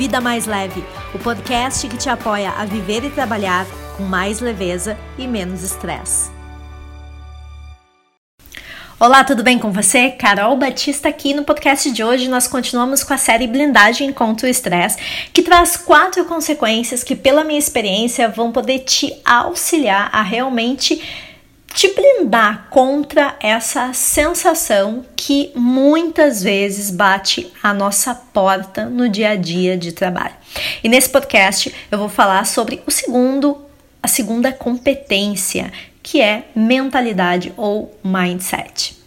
[0.00, 0.82] Vida Mais Leve,
[1.14, 3.66] o podcast que te apoia a viver e trabalhar
[3.98, 6.30] com mais leveza e menos estresse.
[8.98, 10.12] Olá, tudo bem com você?
[10.12, 12.28] Carol Batista aqui no podcast de hoje.
[12.28, 14.96] Nós continuamos com a série Blindagem contra o Estresse,
[15.34, 21.29] que traz quatro consequências que, pela minha experiência, vão poder te auxiliar a realmente
[21.80, 29.36] te blindar contra essa sensação que muitas vezes bate a nossa porta no dia a
[29.36, 30.34] dia de trabalho.
[30.84, 33.64] E nesse podcast eu vou falar sobre o segundo,
[34.02, 38.98] a segunda competência, que é mentalidade ou mindset.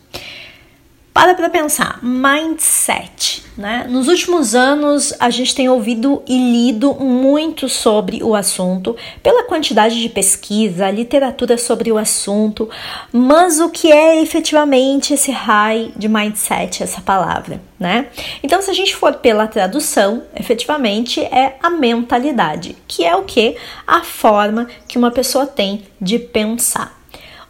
[1.13, 3.85] Para para pensar, mindset, né?
[3.89, 10.01] Nos últimos anos a gente tem ouvido e lido muito sobre o assunto, pela quantidade
[10.01, 12.69] de pesquisa, literatura sobre o assunto,
[13.11, 18.07] mas o que é efetivamente esse high de mindset, essa palavra, né?
[18.41, 23.55] Então, se a gente for pela tradução, efetivamente é a mentalidade, que é o que?
[23.85, 26.99] A forma que uma pessoa tem de pensar.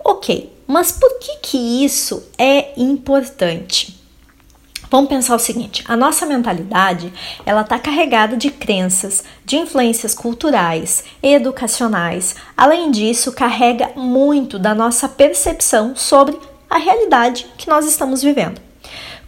[0.04, 4.03] Ok, mas por que que isso é importante?
[4.94, 7.12] Vamos pensar o seguinte: a nossa mentalidade
[7.48, 12.36] ela está carregada de crenças, de influências culturais, educacionais.
[12.56, 16.38] Além disso, carrega muito da nossa percepção sobre
[16.70, 18.62] a realidade que nós estamos vivendo.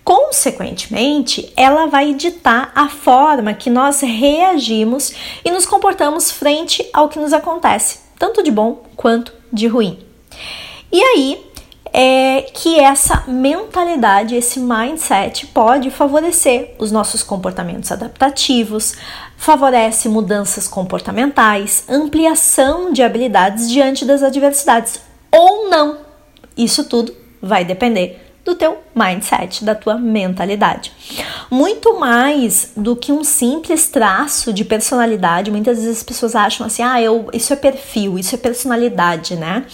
[0.04, 7.18] Consequentemente, ela vai ditar a forma que nós reagimos e nos comportamos frente ao que
[7.18, 9.98] nos acontece, tanto de bom quanto de ruim.
[10.92, 11.44] E aí
[11.98, 18.96] é que essa mentalidade, esse mindset pode favorecer os nossos comportamentos adaptativos,
[19.38, 25.00] favorece mudanças comportamentais, ampliação de habilidades diante das adversidades
[25.32, 26.00] ou não.
[26.58, 30.94] Isso tudo vai depender do teu mindset, da tua mentalidade.
[31.50, 36.84] Muito mais do que um simples traço de personalidade, muitas vezes as pessoas acham assim:
[36.84, 39.66] "Ah, eu, isso é perfil, isso é personalidade", né?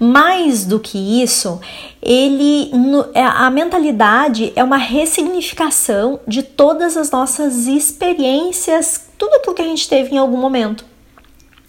[0.00, 1.60] Mais do que isso,
[2.00, 2.70] ele
[3.12, 9.66] é, a mentalidade é uma ressignificação de todas as nossas experiências, tudo aquilo que a
[9.66, 10.84] gente teve em algum momento.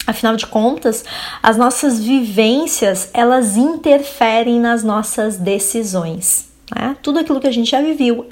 [0.06, 1.04] Afinal de contas,
[1.42, 6.45] as nossas vivências, elas interferem nas nossas decisões.
[6.74, 6.96] Né?
[7.00, 8.26] Tudo aquilo que a gente já viveu,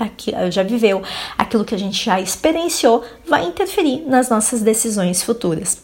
[0.51, 1.03] já viveu,
[1.39, 5.83] aquilo que a gente já experienciou, vai interferir nas nossas decisões futuras.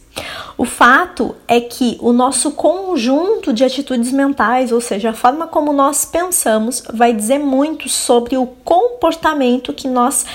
[0.57, 5.71] O fato é que o nosso conjunto de atitudes mentais, ou seja, a forma como
[5.71, 10.25] nós pensamos, vai dizer muito sobre o comportamento que nós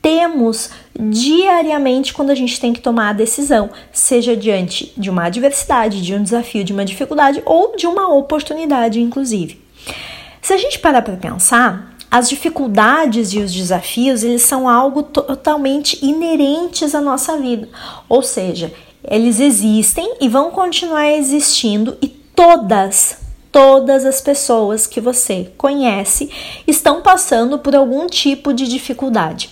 [0.00, 6.00] temos diariamente quando a gente tem que tomar a decisão, seja diante de uma adversidade,
[6.00, 9.67] de um desafio, de uma dificuldade ou de uma oportunidade, inclusive.
[10.48, 16.02] Se a gente parar para pensar, as dificuldades e os desafios, eles são algo totalmente
[16.02, 17.68] inerentes à nossa vida.
[18.08, 18.72] Ou seja,
[19.04, 23.18] eles existem e vão continuar existindo e todas
[23.52, 26.30] todas as pessoas que você conhece
[26.66, 29.50] estão passando por algum tipo de dificuldade.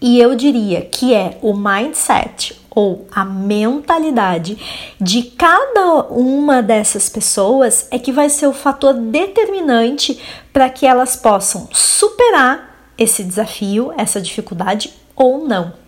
[0.00, 4.58] E eu diria que é o mindset ou a mentalidade
[5.00, 10.18] de cada uma dessas pessoas é que vai ser o fator determinante
[10.52, 15.81] para que elas possam superar esse desafio, essa dificuldade ou não.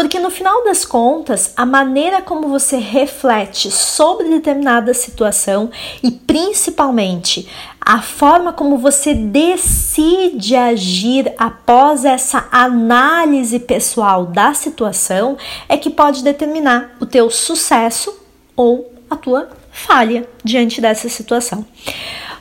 [0.00, 5.70] Porque no final das contas, a maneira como você reflete sobre determinada situação
[6.02, 7.46] e principalmente
[7.78, 15.36] a forma como você decide agir após essa análise pessoal da situação
[15.68, 18.18] é que pode determinar o teu sucesso
[18.56, 21.62] ou a tua falha diante dessa situação.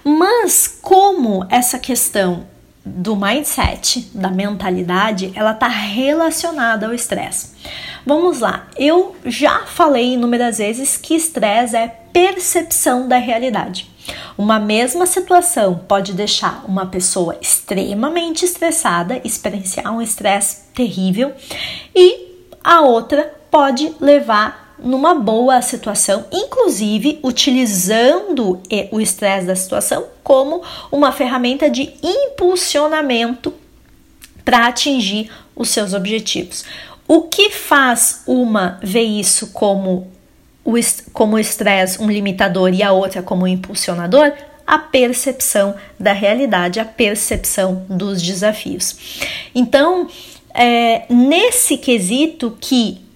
[0.01, 2.47] Mas como essa questão
[2.85, 7.51] do mindset, da mentalidade, ela está relacionada ao estresse.
[8.05, 13.89] Vamos lá, eu já falei inúmeras vezes que estresse é percepção da realidade.
[14.37, 21.33] Uma mesma situação pode deixar uma pessoa extremamente estressada, experienciar um estresse terrível,
[21.93, 28.61] e a outra pode levar numa boa situação, inclusive utilizando
[28.91, 30.61] o estresse da situação como
[30.91, 33.53] uma ferramenta de impulsionamento
[34.43, 36.65] para atingir os seus objetivos.
[37.07, 40.11] O que faz uma ver isso como
[40.63, 40.73] o
[41.11, 44.31] como estresse um limitador e a outra como um impulsionador?
[44.65, 48.95] A percepção da realidade, a percepção dos desafios.
[49.55, 50.07] Então,
[50.53, 53.08] é nesse quesito que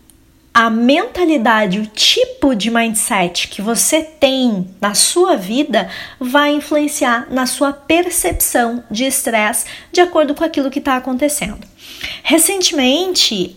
[0.54, 5.90] a mentalidade, o tipo de mindset que você tem na sua vida
[6.20, 11.73] vai influenciar na sua percepção de estresse de acordo com aquilo que está acontecendo.
[12.26, 13.56] Recentemente,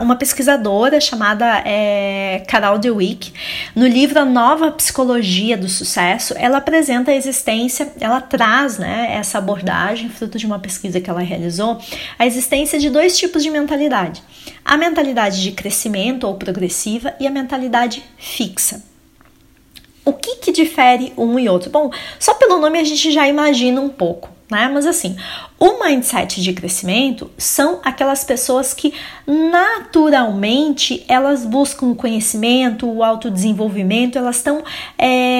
[0.00, 3.32] uma pesquisadora chamada é, Carol Dweck,
[3.74, 9.38] no livro A Nova Psicologia do Sucesso, ela apresenta a existência, ela traz né, essa
[9.38, 11.80] abordagem, fruto de uma pesquisa que ela realizou,
[12.16, 14.22] a existência de dois tipos de mentalidade:
[14.64, 18.84] a mentalidade de crescimento ou progressiva e a mentalidade fixa.
[20.04, 21.68] O que, que difere um e outro?
[21.68, 24.70] Bom, só pelo nome a gente já imagina um pouco né?
[24.72, 25.16] Mas assim,
[25.58, 28.94] o mindset de crescimento são aquelas pessoas que
[29.26, 34.62] naturalmente elas buscam o conhecimento, o autodesenvolvimento, elas estão,
[34.96, 35.37] é,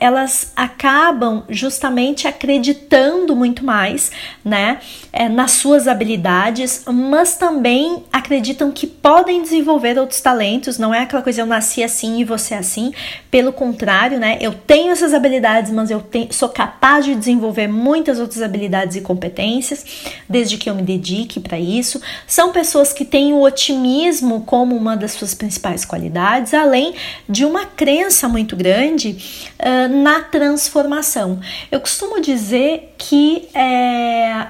[0.00, 4.10] elas acabam justamente acreditando muito mais,
[4.44, 4.78] né,
[5.12, 10.78] é, nas suas habilidades, mas também acreditam que podem desenvolver outros talentos.
[10.78, 12.92] Não é aquela coisa eu nasci assim e você assim.
[13.30, 18.42] Pelo contrário, né, eu tenho essas habilidades, mas eu sou capaz de desenvolver muitas outras
[18.42, 19.84] habilidades e competências,
[20.28, 22.00] desde que eu me dedique para isso.
[22.26, 26.94] São pessoas que têm o otimismo como uma das suas principais qualidades, além
[27.28, 29.16] de uma crença muito grande
[29.58, 31.38] uh, na transformação.
[31.70, 34.48] Eu costumo dizer que é,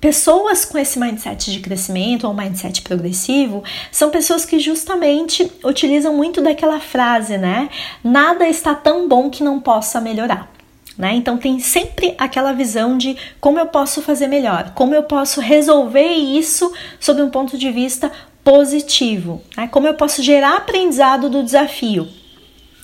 [0.00, 6.42] Pessoas com esse mindset de crescimento ou mindset progressivo são pessoas que justamente utilizam muito
[6.42, 7.70] daquela frase, né?
[8.04, 10.52] Nada está tão bom que não possa melhorar.
[10.98, 11.14] Né?
[11.14, 16.08] Então tem sempre aquela visão de como eu posso fazer melhor, como eu posso resolver
[16.08, 18.10] isso sob um ponto de vista
[18.44, 19.68] positivo, né?
[19.68, 22.06] como eu posso gerar aprendizado do desafio.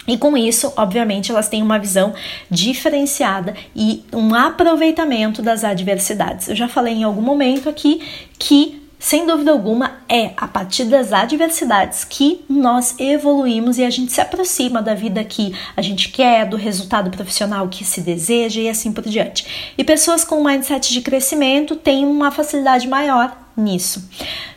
[0.07, 2.13] E com isso, obviamente, elas têm uma visão
[2.51, 6.49] diferenciada e um aproveitamento das adversidades.
[6.49, 8.01] Eu já falei em algum momento aqui
[8.39, 14.13] que sem dúvida alguma, é a partir das adversidades que nós evoluímos e a gente
[14.13, 18.69] se aproxima da vida que a gente quer, do resultado profissional que se deseja e
[18.69, 19.75] assim por diante.
[19.77, 24.09] E pessoas com mindset de crescimento têm uma facilidade maior nisso.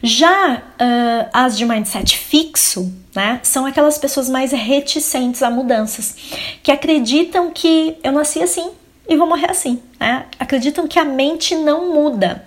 [0.01, 6.15] Já uh, as de mindset fixo, né, são aquelas pessoas mais reticentes a mudanças,
[6.62, 8.71] que acreditam que eu nasci assim,
[9.07, 9.81] e vou morrer assim.
[10.00, 10.25] Né?
[10.39, 12.44] Acreditam que a mente não muda.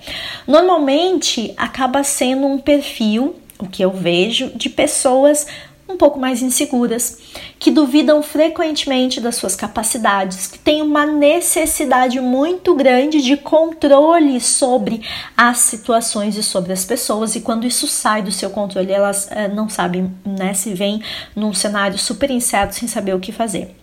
[0.47, 5.47] Normalmente acaba sendo um perfil, o que eu vejo, de pessoas
[5.89, 7.19] um pouco mais inseguras,
[7.59, 15.01] que duvidam frequentemente das suas capacidades, que têm uma necessidade muito grande de controle sobre
[15.37, 19.49] as situações e sobre as pessoas, e quando isso sai do seu controle, elas é,
[19.49, 21.03] não sabem, né, se vêm
[21.35, 23.75] num cenário super incerto sem saber o que fazer.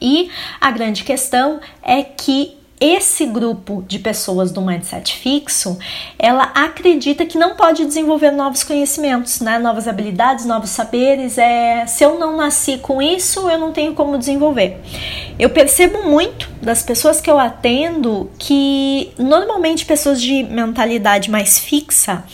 [0.00, 0.30] E
[0.60, 5.78] a grande questão é que esse grupo de pessoas do mindset fixo,
[6.18, 9.58] ela acredita que não pode desenvolver novos conhecimentos, né?
[9.58, 11.38] novas habilidades, novos saberes.
[11.38, 14.80] É, se eu não nasci com isso, eu não tenho como desenvolver.
[15.38, 22.24] Eu percebo muito das pessoas que eu atendo que normalmente pessoas de mentalidade mais fixa,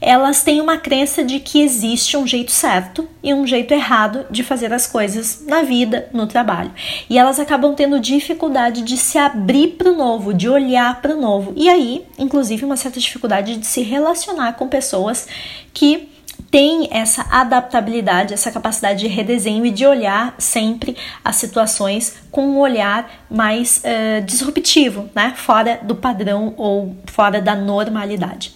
[0.00, 4.42] elas têm uma crença de que existe um jeito certo e um jeito errado de
[4.42, 6.72] fazer as coisas na vida, no trabalho.
[7.08, 11.20] E elas acabam tendo dificuldade de se abrir para o novo, de olhar para o
[11.20, 11.52] novo.
[11.56, 15.28] E aí, inclusive, uma certa dificuldade de se relacionar com pessoas
[15.72, 16.11] que
[16.52, 20.94] tem essa adaptabilidade, essa capacidade de redesenho e de olhar sempre
[21.24, 25.32] as situações com um olhar mais uh, disruptivo, né?
[25.34, 28.54] Fora do padrão ou fora da normalidade.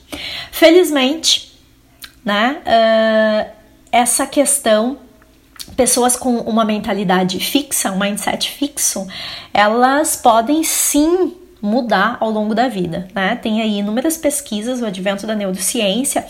[0.53, 1.59] Felizmente,
[2.23, 2.59] né?
[2.67, 3.51] Uh,
[3.91, 4.99] essa questão
[5.75, 9.07] pessoas com uma mentalidade fixa, um mindset fixo,
[9.55, 13.37] elas podem sim mudar ao longo da vida, né?
[13.37, 16.25] Tem aí inúmeras pesquisas, o advento da neurociência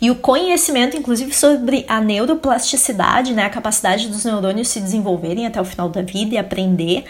[0.00, 3.44] e o conhecimento, inclusive, sobre a neuroplasticidade, né?
[3.44, 7.04] A capacidade dos neurônios se desenvolverem até o final da vida e aprender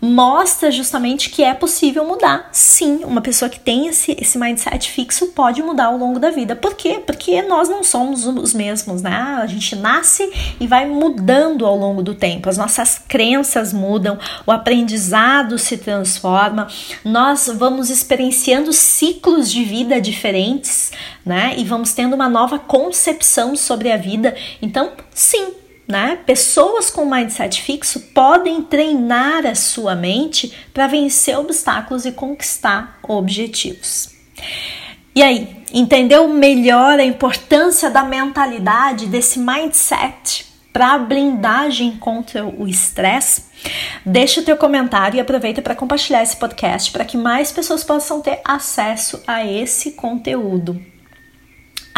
[0.00, 2.48] mostra justamente que é possível mudar.
[2.52, 6.54] Sim, uma pessoa que tem esse, esse mindset fixo pode mudar ao longo da vida.
[6.54, 7.02] Por quê?
[7.04, 9.38] Porque nós não somos os mesmos, né?
[9.42, 12.48] A gente nasce e vai mudando ao longo do tempo.
[12.48, 16.68] As nossas crenças mudam, o aprendizado se transforma,
[17.04, 20.92] nós vamos experienciando ciclos de vida diferentes,
[21.24, 21.54] né?
[21.56, 24.34] E vamos tendo uma nova concepção sobre a vida.
[24.62, 25.48] Então, sim,
[25.88, 26.18] né?
[26.26, 34.10] Pessoas com mindset fixo podem treinar a sua mente para vencer obstáculos e conquistar objetivos.
[35.14, 42.68] E aí, entendeu melhor a importância da mentalidade, desse mindset para a blindagem contra o
[42.68, 43.46] estresse?
[44.04, 48.20] Deixa o teu comentário e aproveita para compartilhar esse podcast para que mais pessoas possam
[48.20, 50.80] ter acesso a esse conteúdo.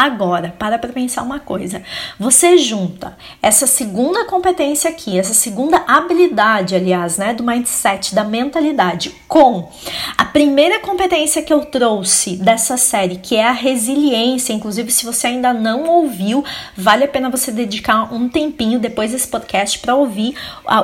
[0.01, 1.83] Agora, para para pensar uma coisa.
[2.17, 9.13] Você junta essa segunda competência aqui, essa segunda habilidade, aliás, né, do mindset, da mentalidade,
[9.27, 9.69] com
[10.17, 14.53] a primeira competência que eu trouxe dessa série, que é a resiliência.
[14.53, 16.43] Inclusive, se você ainda não ouviu,
[16.75, 20.33] vale a pena você dedicar um tempinho depois desse podcast para ouvir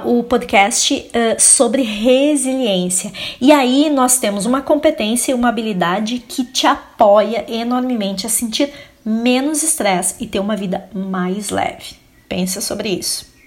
[0.06, 3.12] o podcast uh, sobre resiliência.
[3.42, 8.74] E aí nós temos uma competência e uma habilidade que te apoia enormemente a sentir
[9.06, 11.96] menos estresse e ter uma vida mais leve.
[12.27, 13.38] Pensa sobre isso.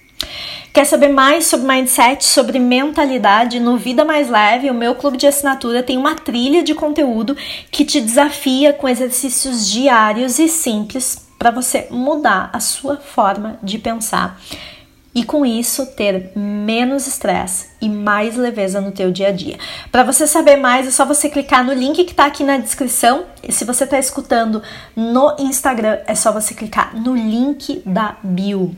[0.73, 4.71] Quer saber mais sobre mindset, sobre mentalidade no Vida Mais Leve?
[4.71, 7.37] O meu clube de assinatura tem uma trilha de conteúdo
[7.71, 13.79] que te desafia com exercícios diários e simples para você mudar a sua forma de
[13.79, 14.41] pensar
[15.15, 19.59] e com isso ter menos estresse e mais leveza no teu dia a dia.
[19.91, 23.25] Para você saber mais, é só você clicar no link que está aqui na descrição.
[23.43, 24.63] E se você está escutando
[24.95, 28.75] no Instagram, é só você clicar no link da bio.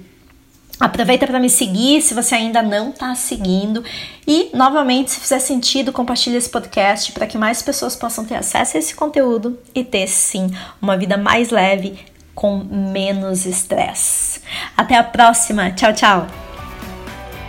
[0.80, 3.84] Aproveita para me seguir se você ainda não está seguindo.
[4.26, 8.76] E, novamente, se fizer sentido, compartilhe esse podcast para que mais pessoas possam ter acesso
[8.76, 12.00] a esse conteúdo e ter, sim, uma vida mais leve,
[12.34, 14.40] com menos estresse.
[14.76, 15.70] Até a próxima.
[15.72, 16.26] Tchau, tchau.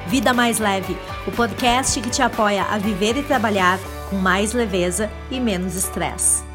[0.07, 5.09] Vida Mais Leve o podcast que te apoia a viver e trabalhar com mais leveza
[5.31, 6.52] e menos estresse.